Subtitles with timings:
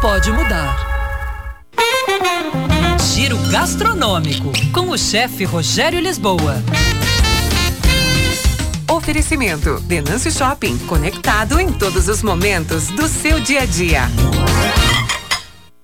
[0.00, 0.76] pode mudar.
[3.12, 6.54] Giro gastronômico com o chefe Rogério Lisboa.
[8.90, 14.02] Oferecimento: Denâncio Shopping, conectado em todos os momentos do seu dia a dia.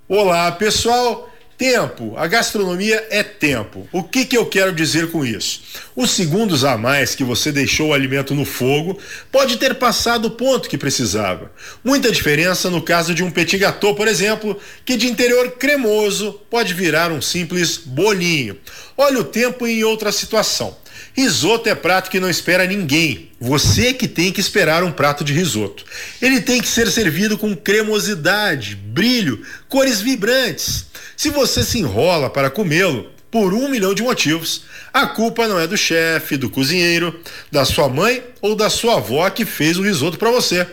[0.09, 1.29] Olá, pessoal.
[1.59, 3.89] Tempo, a gastronomia é tempo.
[3.91, 5.63] O que, que eu quero dizer com isso?
[5.95, 8.99] Os segundos a mais que você deixou o alimento no fogo
[9.33, 11.51] pode ter passado o ponto que precisava.
[11.83, 16.75] Muita diferença no caso de um petit gâteau, por exemplo, que de interior cremoso pode
[16.75, 18.59] virar um simples bolinho.
[18.95, 20.77] Olha o tempo em outra situação.
[21.15, 23.31] Risoto é prato que não espera ninguém.
[23.41, 25.83] Você que tem que esperar um prato de risoto.
[26.21, 30.86] Ele tem que ser servido com cremosidade, brilho, cores vibrantes.
[31.17, 34.63] Se você se enrola para comê-lo, por um milhão de motivos,
[34.93, 37.19] a culpa não é do chefe, do cozinheiro,
[37.51, 40.67] da sua mãe ou da sua avó que fez o risoto para você.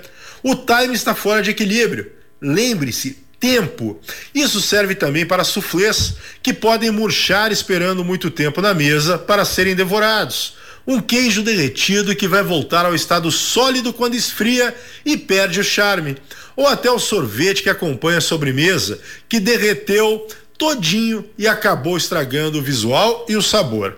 [0.43, 2.11] O time está fora de equilíbrio.
[2.41, 3.99] Lembre-se, tempo.
[4.33, 9.75] Isso serve também para suflês, que podem murchar esperando muito tempo na mesa para serem
[9.75, 10.55] devorados.
[10.85, 16.17] Um queijo derretido que vai voltar ao estado sólido quando esfria e perde o charme
[16.55, 22.61] ou até o sorvete que acompanha a sobremesa, que derreteu todinho e acabou estragando o
[22.61, 23.97] visual e o sabor.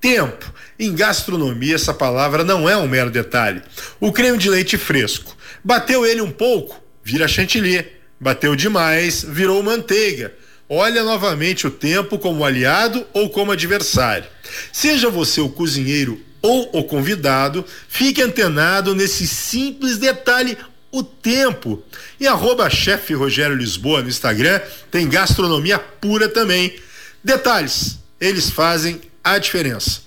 [0.00, 0.52] Tempo.
[0.78, 3.62] Em gastronomia, essa palavra não é um mero detalhe.
[4.00, 5.36] O creme de leite fresco.
[5.62, 7.86] Bateu ele um pouco, vira chantilly.
[8.20, 10.34] Bateu demais, virou manteiga.
[10.68, 14.26] Olha novamente o tempo como aliado ou como adversário.
[14.72, 20.56] Seja você o cozinheiro ou o convidado, fique antenado nesse simples detalhe
[20.90, 21.82] o tempo.
[22.20, 26.74] E arroba chefe Rogério Lisboa no Instagram tem gastronomia pura também.
[27.22, 30.02] Detalhes, eles fazem a diferença.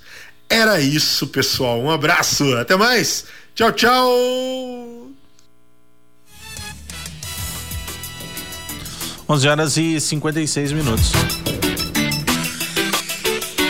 [0.49, 1.81] Era isso, pessoal.
[1.81, 3.25] Um abraço, até mais.
[3.53, 4.96] Tchau, tchau.
[9.29, 11.11] 11 horas e 56 minutos.